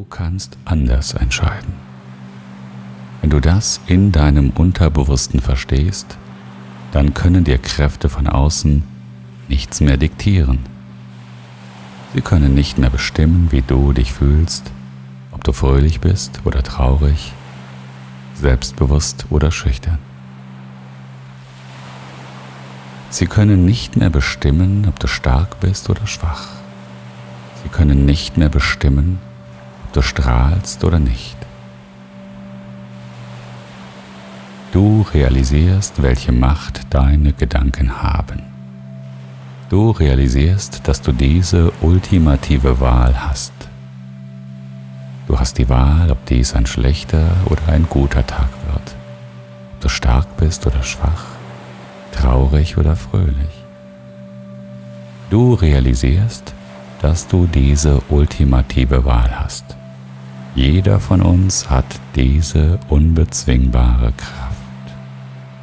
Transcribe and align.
Du 0.00 0.06
kannst 0.08 0.56
anders 0.64 1.12
entscheiden. 1.12 1.74
Wenn 3.20 3.28
du 3.28 3.38
das 3.38 3.82
in 3.86 4.12
deinem 4.12 4.48
Unterbewussten 4.48 5.40
verstehst, 5.40 6.16
dann 6.90 7.12
können 7.12 7.44
dir 7.44 7.58
Kräfte 7.58 8.08
von 8.08 8.26
außen 8.26 8.82
nichts 9.48 9.82
mehr 9.82 9.98
diktieren. 9.98 10.60
Sie 12.14 12.22
können 12.22 12.54
nicht 12.54 12.78
mehr 12.78 12.88
bestimmen, 12.88 13.48
wie 13.50 13.60
du 13.60 13.92
dich 13.92 14.14
fühlst, 14.14 14.72
ob 15.32 15.44
du 15.44 15.52
fröhlich 15.52 16.00
bist 16.00 16.40
oder 16.46 16.62
traurig, 16.62 17.34
selbstbewusst 18.36 19.26
oder 19.28 19.50
schüchtern. 19.50 19.98
Sie 23.10 23.26
können 23.26 23.66
nicht 23.66 23.98
mehr 23.98 24.08
bestimmen, 24.08 24.86
ob 24.88 24.98
du 24.98 25.08
stark 25.08 25.60
bist 25.60 25.90
oder 25.90 26.06
schwach. 26.06 26.48
Sie 27.62 27.68
können 27.68 28.06
nicht 28.06 28.38
mehr 28.38 28.48
bestimmen, 28.48 29.18
du 29.92 30.02
strahlst 30.02 30.84
oder 30.84 30.98
nicht. 30.98 31.36
Du 34.72 35.04
realisierst, 35.12 36.00
welche 36.00 36.30
Macht 36.30 36.82
deine 36.90 37.32
Gedanken 37.32 38.02
haben. 38.02 38.42
Du 39.68 39.90
realisierst, 39.90 40.86
dass 40.86 41.02
du 41.02 41.12
diese 41.12 41.72
ultimative 41.80 42.80
Wahl 42.80 43.14
hast. 43.20 43.52
Du 45.26 45.38
hast 45.38 45.58
die 45.58 45.68
Wahl, 45.68 46.10
ob 46.10 46.24
dies 46.26 46.54
ein 46.54 46.66
schlechter 46.66 47.30
oder 47.46 47.68
ein 47.68 47.86
guter 47.88 48.26
Tag 48.26 48.48
wird, 48.66 48.94
ob 49.74 49.80
du 49.80 49.88
stark 49.88 50.36
bist 50.36 50.66
oder 50.66 50.82
schwach, 50.82 51.24
traurig 52.12 52.78
oder 52.78 52.96
fröhlich. 52.96 53.64
Du 55.30 55.54
realisierst, 55.54 56.52
dass 57.00 57.28
du 57.28 57.46
diese 57.46 58.00
ultimative 58.08 59.04
Wahl 59.04 59.38
hast. 59.38 59.76
Jeder 60.54 60.98
von 60.98 61.22
uns 61.22 61.70
hat 61.70 61.86
diese 62.16 62.80
unbezwingbare 62.88 64.12
Kraft. 64.12 64.50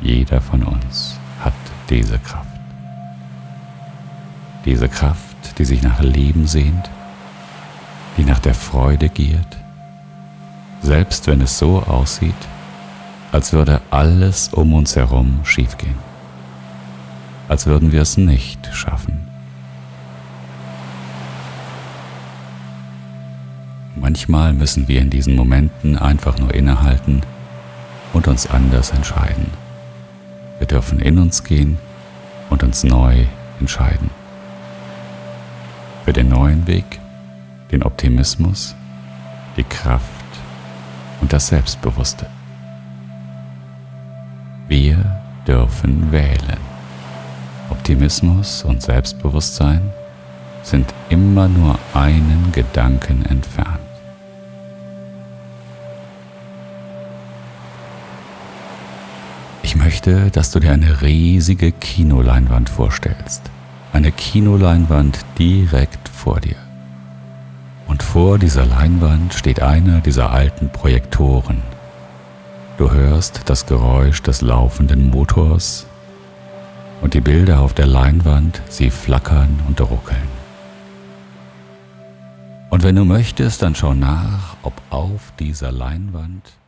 Jeder 0.00 0.40
von 0.40 0.62
uns 0.62 1.18
hat 1.40 1.52
diese 1.90 2.18
Kraft. 2.18 2.46
Diese 4.64 4.88
Kraft, 4.88 5.58
die 5.58 5.64
sich 5.64 5.82
nach 5.82 6.00
Leben 6.00 6.46
sehnt, 6.46 6.90
die 8.16 8.24
nach 8.24 8.38
der 8.38 8.54
Freude 8.54 9.10
giert, 9.10 9.58
selbst 10.80 11.26
wenn 11.26 11.42
es 11.42 11.58
so 11.58 11.82
aussieht, 11.82 12.34
als 13.32 13.52
würde 13.52 13.82
alles 13.90 14.48
um 14.48 14.72
uns 14.72 14.96
herum 14.96 15.40
schiefgehen, 15.44 15.98
als 17.48 17.66
würden 17.66 17.92
wir 17.92 18.02
es 18.02 18.16
nicht 18.16 18.70
schaffen. 18.72 19.29
Manchmal 24.00 24.54
müssen 24.54 24.88
wir 24.88 25.02
in 25.02 25.10
diesen 25.10 25.36
Momenten 25.36 25.98
einfach 25.98 26.38
nur 26.38 26.54
innehalten 26.54 27.20
und 28.14 28.28
uns 28.28 28.48
anders 28.48 28.90
entscheiden. 28.90 29.50
Wir 30.58 30.66
dürfen 30.66 31.00
in 31.00 31.18
uns 31.18 31.44
gehen 31.44 31.76
und 32.48 32.62
uns 32.62 32.82
neu 32.82 33.26
entscheiden. 33.60 34.10
Für 36.06 36.14
den 36.14 36.30
neuen 36.30 36.66
Weg, 36.66 36.98
den 37.70 37.82
Optimismus, 37.82 38.74
die 39.58 39.64
Kraft 39.64 40.04
und 41.20 41.32
das 41.32 41.48
Selbstbewusste. 41.48 42.26
Wir 44.66 45.20
dürfen 45.46 46.10
wählen. 46.10 46.58
Optimismus 47.68 48.64
und 48.64 48.80
Selbstbewusstsein 48.80 49.82
sind 50.62 50.94
immer 51.10 51.48
nur 51.48 51.78
einen 51.94 52.50
Gedanken 52.52 53.24
entfernt. 53.26 53.79
Ich 59.70 59.76
möchte, 59.76 60.32
dass 60.32 60.50
du 60.50 60.58
dir 60.58 60.72
eine 60.72 61.00
riesige 61.00 61.70
Kinoleinwand 61.70 62.68
vorstellst. 62.68 63.42
Eine 63.92 64.10
Kinoleinwand 64.10 65.20
direkt 65.38 66.08
vor 66.08 66.40
dir. 66.40 66.56
Und 67.86 68.02
vor 68.02 68.40
dieser 68.40 68.66
Leinwand 68.66 69.32
steht 69.32 69.62
einer 69.62 70.00
dieser 70.00 70.32
alten 70.32 70.70
Projektoren. 70.70 71.62
Du 72.78 72.90
hörst 72.90 73.42
das 73.44 73.64
Geräusch 73.66 74.20
des 74.24 74.40
laufenden 74.40 75.08
Motors 75.08 75.86
und 77.00 77.14
die 77.14 77.20
Bilder 77.20 77.60
auf 77.60 77.72
der 77.72 77.86
Leinwand, 77.86 78.60
sie 78.68 78.90
flackern 78.90 79.60
und 79.68 79.80
ruckeln. 79.80 80.28
Und 82.70 82.82
wenn 82.82 82.96
du 82.96 83.04
möchtest, 83.04 83.62
dann 83.62 83.76
schau 83.76 83.94
nach, 83.94 84.56
ob 84.64 84.72
auf 84.90 85.32
dieser 85.38 85.70
Leinwand 85.70 86.59